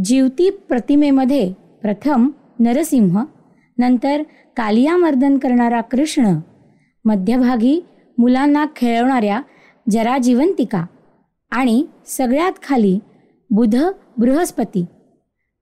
जीवती 0.04 0.50
प्रतिमेमध्ये 0.50 1.52
प्रथम 1.82 2.30
नरसिंह 2.58 3.24
नंतर 3.78 4.22
कालियामर्दन 4.56 5.38
करणारा 5.38 5.80
कृष्ण 5.80 6.36
मध्यभागी 7.04 7.84
मुलांना 8.18 8.66
खेळवणाऱ्या 8.76 9.40
जराजीवंतिका 9.90 10.84
आणि 11.50 11.84
सगळ्यात 12.06 12.52
खाली 12.62 12.98
बुध 13.50 13.76
बृहस्पती 14.18 14.84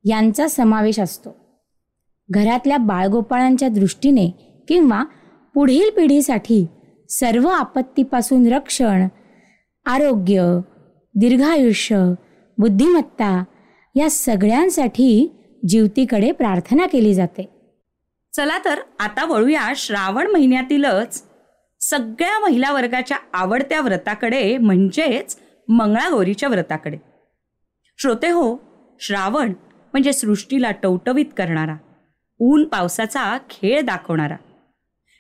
यांचा 0.05 0.49
समावेश 0.49 1.01
असतो. 1.01 1.37
घरातल्या 2.31 2.77
बाळगोपाळांच्या 2.77 3.69
दृष्टीने 3.69 4.59
किंवा 4.69 5.05
पुढील 5.55 5.91
पिढीसाठी 5.97 6.67
सर्व 7.09 7.49
आपत्तीपासून 7.49 8.47
रक्षण 8.47 9.09
आरोग्य 9.87 10.59
दीर्घायुष्य 11.15 12.13
बुद्धिमत्ता 12.59 13.45
या 13.95 14.11
सगळ्यांसाठी 14.11 15.33
जीवतीकडे 15.69 16.33
प्रार्थना 16.33 16.87
केली 16.87 17.15
जाते. 17.15 17.49
चला 18.37 18.59
तर 18.65 18.79
आता 18.99 19.25
वळूया 19.25 19.73
श्रावण 19.77 20.27
महिन्यातीलच. 20.27 21.28
सगळ्या 21.91 22.39
महिला 22.39 22.73
वर्गाच्या 22.73 23.17
आवडत्या 23.33 23.81
व्रताकडे 23.81 24.57
म्हणजेच 24.59 25.37
मंगळागौरीच्या 25.69 26.49
व्रताकडे. 26.49 26.97
श्रोते 27.99 28.31
हो 28.31 28.57
श्रावण 29.01 29.53
म्हणजे 29.93 30.13
सृष्टीला 30.13 30.71
टवटवीत 30.71 31.27
करणारा 31.37 31.77
ऊन 32.41 32.65
पावसाचा 32.65 33.39
खेळ 33.51 33.81
दाखवणारा. 33.81 34.37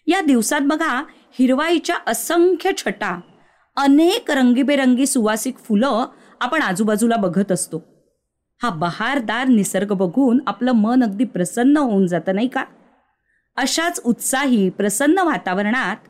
या 0.06 0.20
दिवसात 0.20 0.60
बघा 0.60 1.02
हिरवाईच्या 1.38 1.96
असंख्य 2.06 2.70
छटा 2.76 3.20
अनेक 3.76 4.30
रंगीबेरंगी 4.30 5.06
सुवासिक 5.06 5.58
फुलं 5.58 6.06
आपण 6.40 6.62
आजूबाजूला 6.62 7.16
बघत 7.16 7.52
असतो. 7.52 7.82
हा 8.62 8.70
बहारदार 8.70 9.46
निसर्ग 9.46 9.92
बघून 9.92 10.38
आपलं 10.46 10.72
मन 10.72 11.02
अगदी 11.02 11.24
प्रसन्न 11.24 11.76
होऊन 11.76 12.06
जातं 12.06 12.34
नाही 12.34 12.48
का? 12.48 12.64
अशाच 13.56 14.00
उत्साही 14.04 14.68
प्रसन्न 14.70 15.18
वातावरणात 15.18 16.07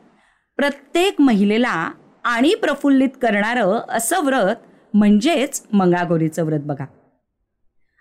प्रत्येक 0.59 1.21
महिलेला 1.21 1.91
आणि 2.25 2.55
प्रफुल्लित 2.55 3.09
करणारं 3.23 3.79
असं 3.89 4.25
व्रत 4.25 4.57
म्हणजेच 4.95 5.63
मंगळागौरीचं 5.73 6.45
व्रत 6.45 6.61
बघा. 6.61 6.85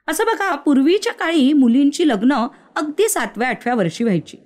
असं 0.07 0.23
बघा 0.25 0.55
पूर्वीच्या 0.55 1.13
काळी 1.13 1.51
मुलींची 1.53 2.07
लग्न 2.07 2.33
अगदी 2.75 3.07
सातव्या 3.09 3.49
आठव्या 3.49 3.75
वर्षी 3.75 4.03
व्हायची. 4.03 4.37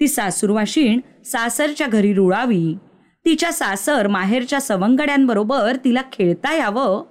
ती 0.00 0.08
सासूरवाशीण 0.08 1.00
सासरच्या 1.24 1.86
घरी 1.86 2.12
रुळावी 2.14 2.74
तिच्या 3.24 3.52
सासर 3.52 4.06
माहेरच्या 4.06 4.60
सवंगड्यांबरोबर 4.60 5.76
तिला 5.84 6.02
खेळता 6.12 6.54
यावं 6.54 7.02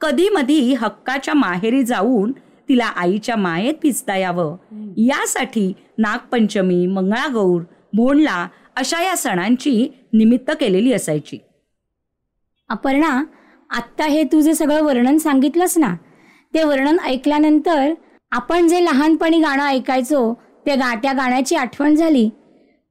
कधी 0.00 0.28
मधी 0.28 0.74
हक्काच्या 0.74 1.34
माहेरी 1.34 1.82
जाऊन 1.82 2.32
तिला 2.68 2.86
आईच्या 2.86 3.36
मायेत 3.36 3.74
पिचता 3.82 4.16
यावं 4.16 4.56
यासाठी 4.96 5.72
नागपंचमी 5.98 6.86
मंगळागौर 6.86 7.62
भोंडला 7.92 8.46
अशा 8.76 9.02
या 9.02 9.16
सणांची 9.16 9.88
निमित्त 10.12 10.50
केलेली 10.60 10.92
असायची. 10.92 11.38
अपर्णा 12.68 13.24
आत्ता 13.70 14.04
हे 14.04 14.24
तू 14.24 14.40
जे 14.40 14.54
सगळं 14.54 14.82
वर्णन 14.82 15.18
सांगितलंस 15.18 15.78
ना? 15.78 15.94
ते 16.54 16.64
वर्णन 16.64 16.98
ऐकल्यानंतर 16.98 17.94
आपण 18.30 18.68
जे 18.68 18.84
लहानपणी 18.84 19.38
गाणं 19.40 19.64
ऐकायचो 19.64 20.34
ते 20.66 20.76
गा 20.76 20.94
त्या 20.94 21.12
गाण्याची 21.12 21.56
आठवण 21.56 21.94
झाली. 21.94 22.30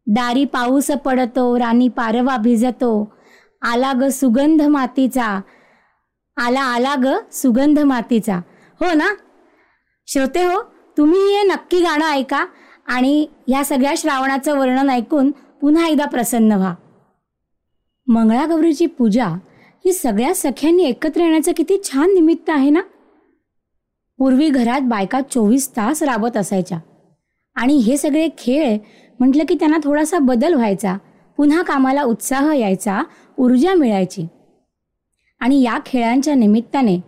दारी 0.07 0.45
पाऊस 0.45 0.91
पडतो 0.91 1.59
राणी 1.59 1.87
पारवा 1.87 2.37
भिजतो. 2.37 3.13
आला 3.61 3.93
ग 3.93 4.07
सुगंध 4.07 4.61
मातीचा. 4.61 5.41
आला 6.37 6.61
आला 6.61 6.95
ग 7.03 7.07
सुगंध 7.31 7.79
मातीचा. 7.79 8.35
हो 8.79 8.93
ना? 8.93 9.13
श्रोते 10.07 10.43
हो 10.43 10.61
तुम्ही 10.97 11.19
हे 11.19 11.43
नक्की 11.43 11.81
गाणं 11.81 12.05
ऐका 12.05 12.45
आणि 12.87 13.27
ह्या 13.47 13.63
सगळ्या 13.65 13.93
श्रावणाचं 13.97 14.57
वर्णन 14.59 14.89
ऐकून 14.89 15.31
पुन्हा 15.63 15.88
एकदा 15.88 16.05
प्रसन्न 16.05 16.51
व्हा. 16.51 16.75
मंगळागौरीची 18.08 18.86
पूजा 18.86 19.27
ही 19.86 19.93
सगळ्या 19.93 20.36
सख्यांनी 20.36 20.84
एकत्र 20.84 21.22
येण्याचं 21.22 21.51
किती 21.58 21.82
छान 21.84 22.13
निमित्त 22.13 22.50
आहे 22.50 22.70
ना? 22.70 22.82
पूर्वी 24.17 24.50
घरात 24.50 24.82
बायका 24.82 25.22
चोवीस 25.22 25.70
तास 25.70 26.03
राबत 26.03 26.38
असायच्या. 26.38 26.79
आणि 27.55 27.77
हे 27.77 27.98
सगळे 27.98 28.29
खेळ 28.38 28.77
म्हटलं 29.20 29.43
की 29.50 29.55
त्यांना 29.55 29.77
थोडासा 29.84 30.20
बदल 30.20 30.53
व्हायचा. 30.53 30.98
पुन्हा 31.38 31.62
कामाला 31.62 32.03
उत्साह 32.03 32.53
यायचा 32.53 33.03
ऊर्जा 33.39 33.74
मिळायची. 33.74 34.27
आणि 35.39 35.62
या 35.62 35.79
खेळांच्या 35.86 36.36
निमित्ताने 36.36 37.00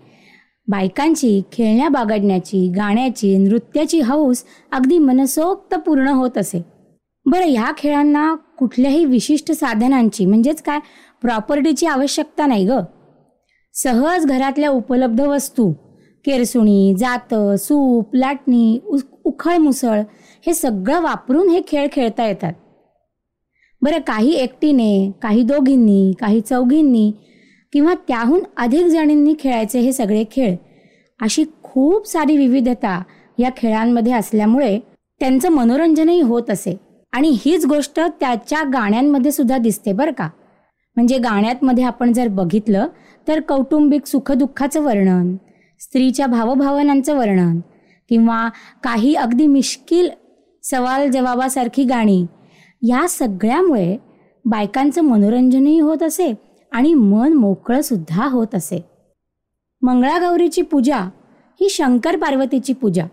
बायकांची 0.68 1.42
खेळण्या 1.52 1.90
बागडण्याची 1.90 2.72
गाण्याची 2.76 3.38
नृत्याची 3.38 4.02
हौस 4.02 4.44
अगदी 4.72 4.98
मनसोक्त 4.98 5.76
पूर्ण 5.76 6.08
होत 6.08 6.38
असे. 6.38 6.66
बरं 7.26 7.46
ह्या 7.46 7.72
खेळांना 7.78 8.36
कुठल्याही 8.58 9.06
विशिष्ट 9.06 9.52
साधनांची 9.52 10.26
म्हणजेच 10.26 10.62
काय? 10.62 10.80
प्रॉपर्टीची 11.22 11.86
आवश्यकता 11.86 12.46
नाही 12.46 12.66
ग. 12.68 12.80
सहज 13.74 14.26
घरातल्या 14.26 14.70
उपलब्ध 14.70 15.22
वस्तू 15.22 15.72
केरसुणी 16.26 16.94
जातं 16.98 17.56
सूप 17.56 18.16
लाटणी 18.16 18.80
उ 18.86 18.98
उखळ 19.26 19.58
मुसळ 19.58 20.02
हे 20.46 20.54
सगळं 20.54 21.02
वापरून 21.02 21.50
हे 21.50 21.62
खेळ 21.68 21.88
खेळता 21.92 22.28
येतात. 22.28 22.54
बरं 23.82 24.00
काही 24.08 24.32
एकटीने 24.34 25.12
काही 25.22 25.44
दोघींनी 25.44 26.12
काही 26.20 26.42
चौघींनी 26.42 27.12
किंवा 27.74 27.94
त्याहून 28.08 28.42
अधिक 28.58 28.86
जणींनी 28.88 29.34
खेळायचे 29.40 29.80
हे 29.80 29.92
सगळे 29.94 30.24
खेळ 30.32 30.56
अशी 31.20 31.44
खूप 31.64 32.08
सारी 32.08 32.38
विविधता 32.38 33.02
या 33.40 33.50
खेळांमध्ये 33.58 34.14
असल्यामुळे 34.14 34.80
त्यांचं 35.20 35.50
मनोरंजनही 35.50 36.22
होत 36.22 36.50
असे. 36.50 36.76
आणि 37.16 37.38
हीच 37.46 37.66
गोष्ट 37.66 38.00
त्याच्या 38.20 38.64
गाण्यांमध्ये 38.64 39.32
सुद्धा 39.32 39.58
दिसते 39.58 39.94
बरं 39.94 40.12
का. 40.12 40.30
म्हणजे 40.96 41.18
गाण्यातमध्ये 41.18 41.84
आपण 41.84 42.14
जर 42.14 42.28
बघितलं 42.28 42.88
तर 43.28 43.40
कौटुंबिक 43.40 44.06
सुखदुःखाचं 44.06 44.82
वर्णन 44.82 45.36
स्त्रीच्या 45.80 46.28
भावभावनांचं 46.28 47.18
वर्णन 47.18 47.60
किंवा 48.10 48.50
काही 48.84 49.16
अगदी 49.16 49.48
मिश्किल 49.48 50.10
सवाल 50.64 51.12
जवाबासारखी 51.12 51.84
गाणी 51.84 52.26
या 52.82 53.08
सगळ्यामुळे 53.10 53.98
बायकांचं 54.46 55.02
मनोरंजनही 55.02 55.80
होत 55.80 56.04
असे 56.04 56.34
आणि 56.72 56.94
मन 56.94 57.34
मोकळंसुद्धा 57.34 58.28
होत 58.28 58.56
असे. 58.56 58.86
मंगळागौरीची 59.82 60.62
पूजा 60.62 60.98
ही 61.62 61.70
शंकर 61.70 62.16
पार्वतीची 62.16 62.74
पूजा. 62.74 63.06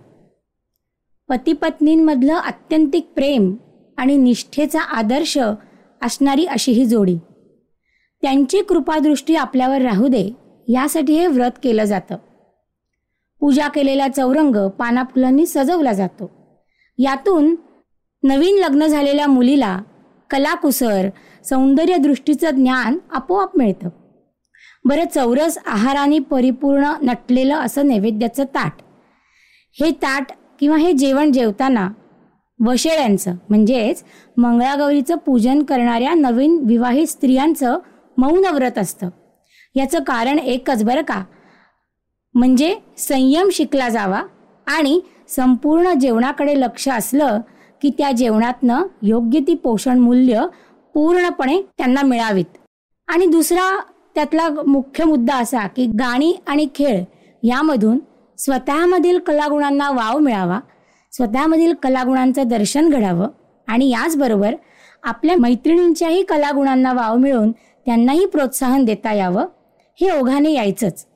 पतीपत्नींमधलं 1.29 2.33
आत्यंतिक 2.33 2.65
अत्यंतिक 2.65 3.11
प्रेम 3.15 3.55
आणि 4.03 4.17
निष्ठेचा 4.17 4.81
आदर्श 4.81 5.39
असणारी 6.03 6.45
अशी 6.45 6.73
ही 6.73 6.85
जोडी. 6.85 7.17
त्यांची 8.23 8.63
कृपादृष्टी 8.63 9.37
आपल्यावर 9.37 9.83
राहू 9.83 10.09
दे 10.09 10.33
यासाठी 10.69 11.19
हे 11.19 11.27
व्रत 11.27 11.51
केलं 11.63 11.85
जातं. 11.85 12.17
पूजा 13.41 13.69
केलेला 13.69 14.09
चौरंग 14.09 14.69
पानाफुलांनी 14.69 15.47
सजवला 15.47 15.93
जातो. 15.93 16.31
यातून 16.99 17.55
नवीन 18.23 18.59
लग्न 18.59 18.87
झालेल्या 18.87 19.27
मुलीला 19.27 19.79
कलाकुसर 20.31 21.09
सौंदर्यदृष्टीचं 21.45 22.51
ज्ञान 22.51 22.99
आपोआप 23.11 23.57
मिळतं. 23.57 23.89
बरं 24.85 25.15
चौरस 25.15 25.59
आहाराने 25.67 26.19
परिपूर्ण 26.19 26.93
नटलेलं 27.03 27.55
असं 27.55 27.87
नैवेद्याचं 27.87 28.45
ताट. 28.45 28.73
हे 29.81 29.91
ताट 29.91 30.33
किंवा 30.61 30.77
हे 30.77 30.93
जेवण 30.93 31.33
जेवताना 31.33 31.91
वशेळ्यांचं 32.67 33.35
म्हणजेच 33.49 34.05
मंगळागौरीचं 34.37 35.17
पूजन 35.17 35.63
करणाऱ्या 35.63 36.15
नवीन 36.15 36.63
विवाहित 36.67 37.07
स्त्रियांचं 37.07 37.79
मौन 38.19 38.45
व्रत 38.55 38.79
असतं. 38.79 39.09
याचं 39.75 40.03
कारण 40.03 40.39
एकच 40.39 40.85
बरं 40.85 41.03
का? 41.03 41.25
म्हणजे 42.35 42.77
संयम 42.99 43.49
शिकला 43.53 43.89
जावा 43.89 44.23
आणि 44.67 45.01
संपूर्ण 45.29 45.93
जेवणाकडे 45.93 46.61
लक्ष 46.61 46.89
असलं 46.89 47.41
की 47.83 47.91
त्या 47.99 48.13
जेवणातनं 48.13 48.83
योग्य 49.03 49.41
ती 49.41 49.55
पोषण 49.55 49.99
मूल्य 49.99 50.47
पूर्णपणे 50.95 51.63
त्यांना 51.79 52.03
मिळावीत. 52.03 52.45
आणि 53.09 53.27
दुसरा 53.27 53.83
त्यातला 54.15 54.49
मुख्य 54.67 55.05
मुद्दा 55.05 55.37
असा 55.37 55.67
की 55.67 55.87
गाणी 55.87 56.35
आणि 56.47 56.67
खेळ 56.75 57.05
यामधून 57.43 57.99
स्वतःमधील 58.39 59.19
कलागुणांना 59.19 59.91
वाव 59.91 60.19
मिळावा 60.19 60.61
स्वतःमधील 61.13 61.73
कलागुणांचं 61.83 62.49
दर्शन 62.49 62.89
घडावं 62.89 63.29
आणि 63.69 63.91
याचबरोबर 63.91 64.55
आपल्या 65.03 65.37
मैत्रिणींच्याही 65.37 66.23
कलागुणांना 66.23 66.93
वाव 66.93 67.17
मिळून 67.17 67.53
त्यांनाही 67.87 68.27
प्रोत्साहन 68.27 68.85
देता 68.85 69.13
यावं 69.13 69.47
हे 70.01 70.11
ओघाने 70.11 70.53
यायचंच. 70.53 71.07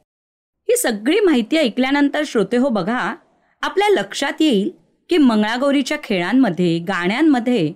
ही 0.69 0.77
सगळी 0.77 1.21
माहिती 1.21 1.57
ऐकल्यानंतर 1.57 2.23
श्रोते 2.27 2.57
हो 2.57 2.69
बघा 2.69 3.15
आपल्या 3.63 3.89
लक्षात 3.89 4.33
येईल 4.41 4.71
की 5.11 5.19
मंगळागौरीच्या 5.19 5.97
खेळांमध्ये 6.05 6.79
गाण्यांमध्ये 6.79 7.73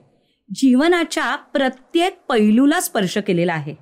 जीवनाच्या 0.54 1.37
प्रत्येक 1.37 2.18
पैलूला 2.28 2.80
स्पर्श 2.80 3.18
केलेला 3.18 3.52
आहे. 3.52 3.74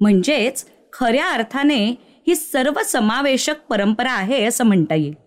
म्हणजेच 0.00 0.66
खऱ्या 0.92 1.28
अर्थाने 1.30 1.84
ही 2.26 2.34
सर्व 2.34 2.82
समावेशक 2.84 3.54
परंपरा 3.70 4.12
आहे 4.12 4.44
असं 4.44 4.64
म्हणता 4.64 4.94
येईल. 4.94 5.23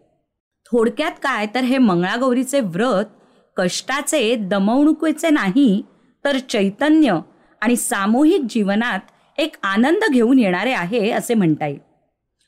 थोडक्यात 0.72 1.12
काय? 1.24 1.48
तर 1.56 1.60
हे 1.60 1.78
मंगळागौरीचे 1.78 2.60
व्रत 2.60 3.06
कष्टाचे 3.58 4.36
दमवणुकीचे 4.36 5.30
नाही 5.30 5.82
तर 6.26 6.38
चैतन्य 6.38 7.20
आणि 7.62 7.76
सामूहिक 7.76 8.42
जीवनात 8.50 9.00
एक 9.38 9.56
आनंद 9.64 10.04
घेऊन 10.12 10.40
येणारे 10.40 10.72
आहे 10.72 11.10
असे 11.12 11.34
म्हणता 11.34 11.68
येईल. 11.68 11.80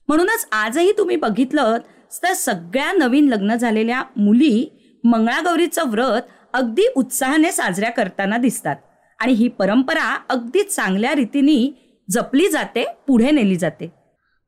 म्हणूनच 0.08 0.48
आजही 0.52 0.92
तुम्ही 0.98 1.16
बघितलं 1.16 1.78
तर 2.24 2.34
सगळ्या 2.34 2.92
नवीन 2.92 3.28
लग्न 3.28 3.56
झालेल्या 3.56 4.04
मुली 4.18 4.70
मंगळागौरीचं 5.04 5.90
व्रत 5.90 6.22
अगदी 6.54 6.88
उत्साहाने 6.96 7.52
साजऱ्या 7.52 7.92
करताना 7.92 8.38
दिसतात. 8.38 8.76
आणि 9.20 9.34
ही 9.34 9.48
परंपरा 9.48 10.18
अगदी 10.30 10.64
चांगल्या 10.64 11.16
रीतीने 11.16 11.86
जपली 12.10 12.50
जाते 12.50 12.86
पुढे 13.08 13.32
नेली 13.32 13.56
जाते. 13.56 13.92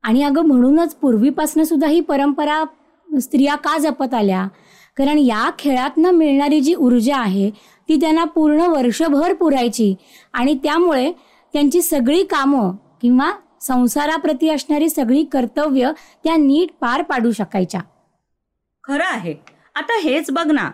आणि 0.02 0.22
अगं 0.22 0.42
म्हणूनच 0.42 0.94
पूर्वीपासून 0.94 1.64
सुद्धा 1.64 1.86
ही 1.86 2.00
परंपरा 2.00 2.64
स्त्रिया 3.20 3.54
का 3.54 3.78
जपत 3.78 4.14
आल्या? 4.14 4.48
कारण 4.96 5.18
या 5.18 5.50
खेळातनं 5.58 6.10
मिळणारी 6.10 6.60
जी 6.60 6.74
ऊर्जा 6.74 7.18
आहे 7.18 7.50
ती 7.88 7.96
त्यांना 7.96 8.24
पूर्ण 8.24 8.60
वर्षभर 8.60 9.32
पुरायची 9.32 9.94
आणि 10.32 10.54
त्यामुळे 10.54 11.12
त्यांची 11.52 11.82
सगळी 11.82 12.24
कामं 12.24 12.70
किंवा 13.02 13.32
संसाराप्रती 13.60 14.48
असणारी 14.48 14.90
सगळी 14.90 15.24
कर्तव्य 15.24 15.92
त्या 16.24 16.36
नीट 16.36 16.68
पार 16.80 17.02
पाडू 17.02 17.32
शकायच्या. 17.32 17.80
खरं 18.84 19.04
आहे. 19.04 19.34
आता 19.74 20.00
हेच 20.02 20.30
बघ 20.30 20.50
ना. 20.50 20.70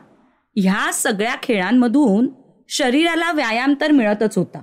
ह्या 0.56 0.92
सगळ्या 0.92 1.34
खेळांमधून 1.42 2.28
शरीराला 2.68 3.32
व्यायाम 3.32 3.74
तर 3.80 3.90
मिळतच 3.90 4.38
होता. 4.38 4.62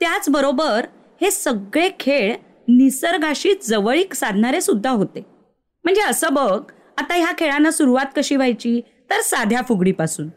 त्याचबरोबर 0.00 0.86
हे 1.20 1.30
सगळे 1.30 1.88
खेळ 2.00 2.36
निसर्गाशी 2.68 3.52
जवळीक 3.62 4.14
साधणारे 4.14 4.60
सुद्धा 4.60 4.90
होते. 4.90 5.26
म्हणजे 5.84 6.00
असं 6.00 6.28
बघ 6.32 6.62
आता 6.98 7.14
ह्या 7.14 7.32
खेळांना 7.38 7.70
सुरुवात 7.70 8.06
कशी 8.16 8.36
व्हायची? 8.36 8.80
तर 9.10 9.20
साध्या 9.20 9.62
फुगडीपासून. 9.68 10.28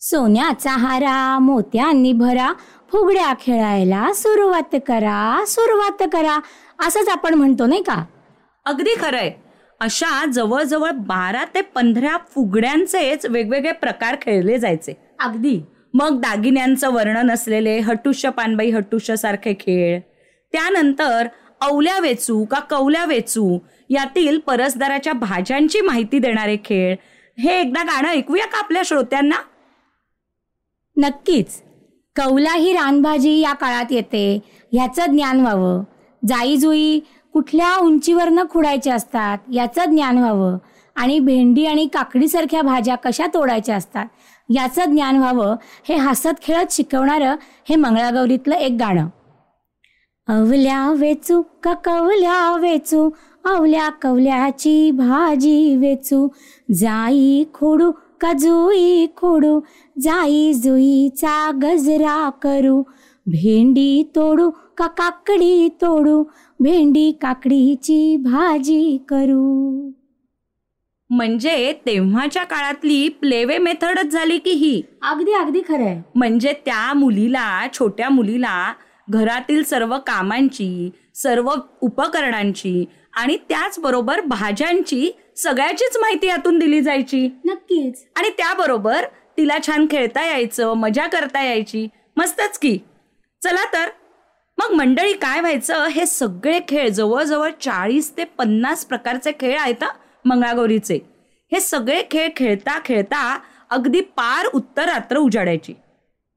सोन्याचा 0.00 0.70
हारा 0.70 1.38
मोत्यांनी 1.38 2.12
भरा 2.12 2.52
फुगड्या 2.92 3.34
खेळायला 3.40 4.12
सुरुवात 4.14 4.76
करा 4.86 5.44
सुरुवात 5.46 6.08
करा 6.12 6.40
असंच 6.86 7.08
आपण 7.08 7.34
म्हणतो 7.34 7.66
नाही 7.66 7.82
का? 7.82 8.04
अगदी 8.64 8.90
खरंय. 9.00 9.32
अशा 9.80 10.26
जवळजवळ 10.26 10.90
बारा 10.90 11.44
ते 11.54 11.60
पंधरा 11.60 12.16
फुगड्यांचेच 12.34 13.26
वेगवेगळे 13.26 13.72
प्रकार 13.72 14.16
खेळले 14.22 14.58
जायचे. 14.58 15.14
अगदी. 15.20 15.60
मग 15.94 16.20
दागिन्यांचं 16.20 16.90
वर्णन 16.90 17.30
असलेले 17.30 17.78
हटुष्य 17.78 18.30
पानबाई 18.30 18.70
हटुष्य 18.70 19.16
सारखे 19.16 19.54
खेळ. 19.54 20.00
त्यानंतर 20.52 21.26
अवल्या 21.60 21.98
वेचू 21.98 22.44
का 22.44 22.58
कवल्या 22.58 23.04
वेचू 23.04 23.58
यातील 23.92 24.38
परसदाराच्या 24.38 25.12
भाज्यांची 25.12 25.80
माहिती 25.80 26.18
देणारे 26.18 26.56
खेळ. 26.56 26.96
हे 27.38 27.60
एकदा 27.60 27.82
गाणं 27.82 28.08
ऐकूया 28.08 28.46
का 28.46 28.58
आपल्या 28.58 28.82
श्रोत्यांना? 28.84 29.36
नक्कीच. 30.96 31.62
कौला 32.16 32.54
ही 32.54 32.72
रानभाजी 32.72 33.40
या 33.40 33.52
काळात 33.52 33.84
येते. 33.90 34.38
ह्याचं 34.72 35.06
ज्ञान 35.06 35.40
व्हावं. 35.40 35.84
जाईजुई 36.28 37.00
कुठल्या 37.32 37.76
उंचीवरनं 37.76 38.44
खुडायचे 38.50 38.90
असतात 38.90 39.38
याचं 39.52 39.84
ज्ञान 39.84 40.18
व्हावं. 40.18 40.58
आणि 40.96 41.20
भेंडी 41.20 41.66
आणि 41.66 41.86
काकडीसारख्या 41.86 42.62
भाज्या 42.62 42.94
कशा 42.94 43.26
तोडायच्या 43.34 43.76
असतात 43.76 44.06
याचं 44.54 44.84
ज्ञान 44.84 45.16
व्हावं. 45.16 45.56
हे 45.88 45.94
हसत 45.94 46.42
खेळत 46.42 46.66
शिकवणारं 46.70 47.36
हे 47.68 47.76
मंगळागौरीतलं 47.76 48.54
एक 48.54 48.72
गाणं. 48.80 49.08
अवल्या 50.28 50.90
वेचू 50.90 51.42
का 51.62 51.74
कवल्या 51.74 52.56
वेचू? 52.56 53.10
अवल्या 53.44 53.88
कवल्याची 53.90 54.90
भाजी 54.90 55.76
वेचू. 55.76 56.26
जाई 56.74 57.44
खोडू 57.54 57.90
का 58.20 58.32
जुई 58.32 59.06
खोडू? 59.16 59.60
जाई 60.00 60.52
जुईचा 60.52 61.50
गजरा 61.62 62.30
करू. 62.42 62.82
भेंडी 63.26 64.02
तोडू 64.16 64.50
का 64.50 64.86
काकडी 64.86 65.68
तोडू? 65.82 66.22
भेंडी 66.60 67.10
काकडीची 67.22 68.16
भाजी 68.16 68.98
करू. 69.08 69.90
म्हणजे 71.10 71.72
तेव्हाच्या 71.86 72.44
काळातली 72.44 73.08
प्लेवे 73.08 73.58
मेथडच 73.58 74.12
झाली 74.12 74.38
की 74.38 74.50
ही? 74.50 74.82
अगदी 75.02 75.32
अगदी 75.32 75.60
खरं 75.60 75.84
आहे 75.84 76.02
म्हणजे 76.14 76.52
त्या 76.66 76.92
मुलीला 76.94 77.66
छोट्या 77.74 78.08
मुलीला 78.08 78.72
घरातील 79.10 79.62
सर्व 79.62 79.96
कामांची 79.98 80.90
सर्व 81.14 81.50
उपकरणांची 81.80 82.84
आणि 83.12 83.36
त्याचबरोबर 83.48 84.20
भाज्यांची 84.20 85.10
सगळ्याचीच 85.36 85.96
माहिती 85.96 86.26
यातून 86.26 86.58
दिली 86.58 86.80
जायची. 86.80 87.28
नक्कीच. 87.44 88.06
आणि 88.16 88.28
त्याबरोबर 88.30 89.04
तिला 89.36 89.58
छान 89.66 89.86
खेळता 89.90 90.24
यायचं 90.24 90.74
मजा 90.74 91.06
करता 91.06 91.42
यायची. 91.42 91.88
मस्तच 92.16 92.58
की. 92.58 92.78
चला 93.44 93.72
तर. 93.72 93.88
मग 94.58 94.74
मंडळी 94.74 95.12
काय 95.12 95.40
व्हायचं? 95.40 95.86
हे 95.86 96.06
सगळे 96.06 96.60
खेळ 96.68 96.88
जवळजवळ 96.88 97.50
चाळीस 97.60 98.16
ते 98.16 98.24
पन्नास 98.24 98.84
प्रकारचे 98.84 99.32
खेळ 99.40 99.58
आहेत 99.58 99.84
मंगळागौरीचे. 100.24 100.98
हे 101.52 101.60
सगळे 101.60 102.02
खेळ 102.10 102.28
खेळता 102.36 102.80
खेळता 102.84 103.38
अगदी 103.70 104.00
पार 104.00 104.46
उत्तर 104.54 104.84
रात्र 104.84 105.16
उजाडायची. 105.16 105.74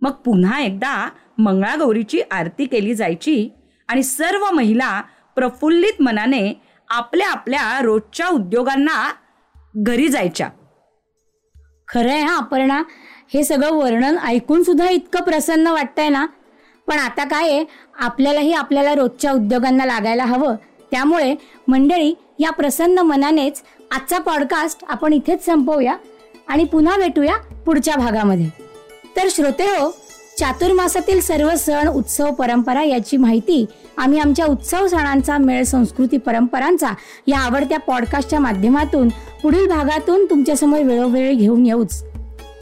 मग 0.02 0.12
पुन्हा 0.12 0.62
एकदा 0.62 1.10
मंगळागौरीची 1.38 2.22
आरती 2.32 2.66
केली 2.66 2.94
जायची 2.94 3.50
आणि 3.88 4.04
सर्व 4.04 4.52
महिला 4.52 5.02
प्रफुल्लित 5.36 6.02
मनाने 6.02 6.62
आपल्या 6.90 7.32
आपल्या 7.32 7.82
रोजच्या 7.82 8.28
उद्योगांना 8.28 9.12
घरी 9.76 10.08
जायच्या. 10.08 10.50
खरं 11.88 12.10
आहे 12.10 12.22
हा 12.22 12.38
अपर्णा. 12.38 12.84
हे 13.34 13.44
सगळं 13.44 13.72
वर्णन 13.72 14.18
ऐकून 14.18 14.64
सुद्धा 14.64 14.90
इतकं 14.90 15.22
प्रसन्न 15.22 15.68
वाटतंय 15.68 16.10
ना. 16.10 16.26
पण 16.88 17.00
आता 17.00 17.24
काय 17.24 17.50
आहे 17.52 17.66
आपल्यालाही 18.00 18.54
आपल्याला 18.54 18.96
रोजच्या 18.96 19.32
उद्योगांना 19.32 19.86
लागायला 19.86 20.26
हवं. 20.26 20.56
त्यामुळे 20.92 21.36
मंडळी 21.68 22.14
या 22.40 22.52
प्रसन्न 22.52 23.00
मनानेच 23.00 23.64
आजचा 23.92 24.20
पॉडकास्ट 24.20 24.84
आपण 24.90 25.14
इथेच 25.14 25.46
संपवूया 25.46 25.96
आणि 26.48 26.64
पुन्हा 26.64 26.98
भेटूया 26.98 27.38
पुढच्या 27.38 27.96
भागामध्ये. 27.96 28.50
तर 29.16 29.28
श्रोते 29.32 29.64
हो 29.64 30.05
चातुर्मासातील 30.38 31.20
सर्व 31.22 31.50
सण 31.56 31.88
उत्सव 31.88 32.32
परंपरा 32.32 32.84
याची 32.84 33.18
माहिती 33.18 33.66
आम्ही 33.98 34.20
आमच्या 34.20 34.46
उत्सव 34.46 34.88
सणांचा 34.88 35.38
मेळ 35.38 35.64
संस्कृती 35.64 36.18
परंपरांचा 36.18 36.92
या 37.28 37.40
आवडत्या 37.40 37.80
पॉडकास्टच्या 37.80 38.40
माध्यमातून 38.40 39.10
पुढील 39.44 39.68
भागातून 39.68 40.26
तुमच्यासमोर 40.26 40.82
वेळोवेळी 40.82 41.36
घेऊन 41.36 41.66
येऊच. 41.66 42.04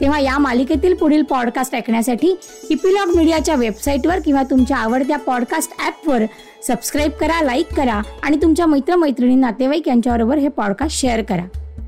तेव्हा 0.00 0.20
या 0.20 0.38
मालिकेतील 0.38 0.94
पुढील 0.94 1.22
पॉडकास्ट 1.22 1.74
ऐकण्यासाठी 1.74 2.34
इपिलॉग 2.70 3.14
मीडियाच्या 3.16 3.54
वेबसाईटवर 3.54 4.18
किंवा 4.24 4.42
तुमच्या 4.42 4.76
आवडत्या 4.76 5.18
पॉडकास्ट 5.18 5.72
ॲपवर 5.80 6.22
सबस्क्राईब 6.66 7.10
करा 7.10 7.42
लाईक 7.42 7.74
करा 7.74 8.00
आणि 8.22 8.36
तुमच्या 8.42 8.66
मित्रमैत्रिणी 8.66 9.34
नातेवाईक 9.34 9.88
यांच्याबरोबर 9.88 10.38
हे 10.38 10.48
पॉडकास्ट 10.48 11.00
शेअर 11.00 11.22
करा. 11.22 11.44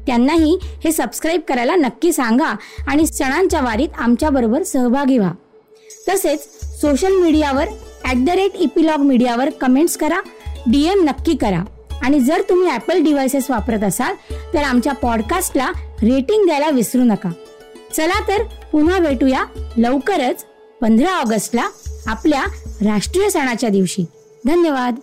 त्यांनाही 0.07 0.59
हे 0.85 0.93
सबस्क्राईब 0.93 1.41
करायला 1.49 1.75
नक्की 1.75 2.13
सांगा 2.13 2.55
आणि 2.89 3.07
सणांच्या 3.07 3.61
वारीत 3.61 3.89
आमच्याबरोबर 3.99 4.63
सहभागी 4.63 5.19
व्हा. 5.19 5.33
तसेच 6.09 6.49
सोशल 6.81 7.13
मीडियावर 7.13 7.69
ॲट 8.05 8.25
द 8.27 8.31
रेट 8.31 8.57
इपिलॉग 8.57 9.01
मीडियावर 9.01 9.51
कमेंट्स 9.51 9.97
करा 9.97 10.21
डी 10.69 10.85
एम 10.89 11.03
नक्की 11.05 11.37
करा. 11.37 11.65
आणि 12.03 12.21
जर 12.21 12.43
तुम्ही 12.49 12.69
ॲपल 12.71 13.03
डिव्हायसेस 13.03 13.51
वापरत 13.51 13.85
असाल 13.85 14.15
तर 14.55 14.63
आमच्या 14.63 14.93
पॉडकास्टला 14.93 15.71
रेटिंग 16.03 16.45
द्यायला 16.47 16.69
विसरू 16.71 17.03
नका. 17.03 17.31
चला 17.95 18.21
तर 18.29 18.43
पुन्हा 18.73 18.99
भेटूया 18.99 19.45
लवकरच 19.77 20.45
पंधरा 20.81 21.17
ऑगस्टला 21.17 21.69
आपल्या 22.07 22.45
राष्ट्रीय 22.85 23.29
सणाच्या 23.31 23.69
दिवशी. 23.69 24.05
धन्यवाद. 24.47 24.99